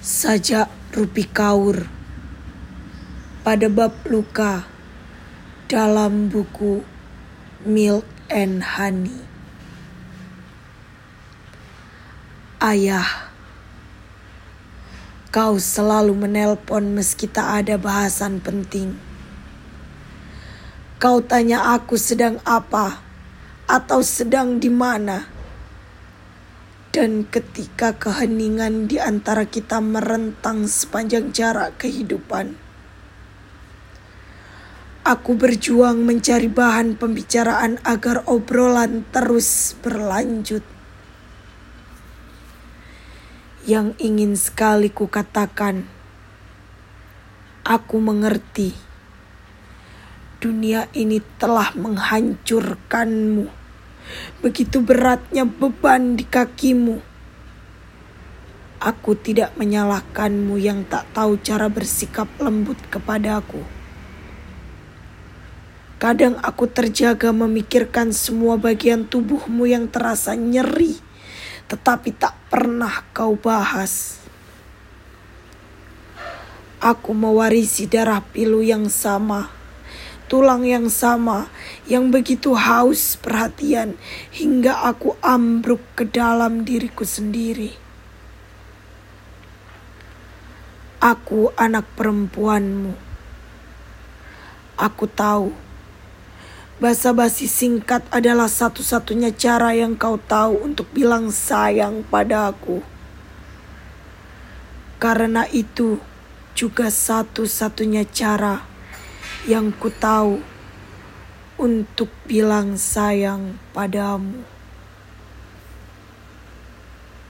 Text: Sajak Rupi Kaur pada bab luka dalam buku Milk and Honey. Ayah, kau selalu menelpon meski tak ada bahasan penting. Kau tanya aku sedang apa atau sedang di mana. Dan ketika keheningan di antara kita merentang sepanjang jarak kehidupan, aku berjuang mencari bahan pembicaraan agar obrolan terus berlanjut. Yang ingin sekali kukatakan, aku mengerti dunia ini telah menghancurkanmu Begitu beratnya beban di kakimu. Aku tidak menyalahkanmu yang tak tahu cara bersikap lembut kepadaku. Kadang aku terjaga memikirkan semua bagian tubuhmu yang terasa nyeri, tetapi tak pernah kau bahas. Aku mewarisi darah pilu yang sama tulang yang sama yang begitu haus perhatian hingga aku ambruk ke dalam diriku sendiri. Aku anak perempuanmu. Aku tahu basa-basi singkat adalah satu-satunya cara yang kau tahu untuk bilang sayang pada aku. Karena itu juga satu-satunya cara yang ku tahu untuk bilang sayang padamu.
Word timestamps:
Sajak 0.00 0.96
Rupi 0.96 1.28
Kaur 1.28 1.84
pada 3.44 3.68
bab 3.68 3.92
luka 4.08 4.64
dalam 5.68 6.32
buku 6.32 6.80
Milk 7.68 8.08
and 8.32 8.64
Honey. 8.64 9.20
Ayah, 12.64 13.28
kau 15.28 15.60
selalu 15.60 16.16
menelpon 16.16 16.96
meski 16.96 17.28
tak 17.28 17.60
ada 17.60 17.76
bahasan 17.76 18.40
penting. 18.40 18.96
Kau 20.96 21.20
tanya 21.20 21.76
aku 21.76 22.00
sedang 22.00 22.40
apa 22.48 23.04
atau 23.68 24.00
sedang 24.00 24.56
di 24.56 24.72
mana. 24.72 25.39
Dan 26.90 27.22
ketika 27.30 27.94
keheningan 27.94 28.90
di 28.90 28.98
antara 28.98 29.46
kita 29.46 29.78
merentang 29.78 30.66
sepanjang 30.66 31.30
jarak 31.30 31.78
kehidupan, 31.78 32.58
aku 35.06 35.38
berjuang 35.38 36.02
mencari 36.02 36.50
bahan 36.50 36.98
pembicaraan 36.98 37.78
agar 37.86 38.26
obrolan 38.26 39.06
terus 39.14 39.78
berlanjut. 39.78 40.66
Yang 43.70 43.94
ingin 44.02 44.34
sekali 44.34 44.90
kukatakan, 44.90 45.86
aku 47.62 48.02
mengerti 48.02 48.74
dunia 50.42 50.90
ini 50.90 51.22
telah 51.38 51.70
menghancurkanmu 51.78 53.59
Begitu 54.40 54.80
beratnya 54.80 55.44
beban 55.44 56.16
di 56.16 56.24
kakimu. 56.24 57.02
Aku 58.80 59.12
tidak 59.12 59.52
menyalahkanmu 59.60 60.56
yang 60.56 60.88
tak 60.88 61.04
tahu 61.12 61.36
cara 61.44 61.68
bersikap 61.68 62.24
lembut 62.40 62.80
kepadaku. 62.88 63.60
Kadang 66.00 66.40
aku 66.40 66.64
terjaga 66.64 67.28
memikirkan 67.28 68.16
semua 68.16 68.56
bagian 68.56 69.04
tubuhmu 69.04 69.68
yang 69.68 69.84
terasa 69.84 70.32
nyeri, 70.32 70.96
tetapi 71.68 72.16
tak 72.16 72.32
pernah 72.48 73.04
kau 73.12 73.36
bahas. 73.36 74.16
Aku 76.80 77.12
mewarisi 77.12 77.84
darah 77.84 78.24
pilu 78.24 78.64
yang 78.64 78.88
sama 78.88 79.59
tulang 80.30 80.62
yang 80.62 80.86
sama 80.86 81.50
yang 81.90 82.14
begitu 82.14 82.54
haus 82.54 83.18
perhatian 83.18 83.98
hingga 84.30 84.86
aku 84.86 85.18
ambruk 85.18 85.82
ke 85.98 86.06
dalam 86.06 86.62
diriku 86.62 87.02
sendiri. 87.02 87.74
Aku 91.02 91.50
anak 91.58 91.90
perempuanmu. 91.98 92.94
Aku 94.78 95.10
tahu 95.10 95.50
basa-basi 96.78 97.50
singkat 97.50 98.06
adalah 98.14 98.46
satu-satunya 98.46 99.34
cara 99.34 99.74
yang 99.74 99.98
kau 99.98 100.16
tahu 100.16 100.62
untuk 100.62 100.86
bilang 100.94 101.34
sayang 101.34 102.06
pada 102.06 102.54
aku. 102.54 102.86
Karena 105.02 105.42
itu 105.50 105.98
juga 106.54 106.92
satu-satunya 106.92 108.06
cara 108.08 108.69
yang 109.48 109.72
ku 109.72 109.88
tahu 109.88 110.40
untuk 111.60 112.08
bilang 112.28 112.76
sayang 112.76 113.56
padamu. 113.72 114.59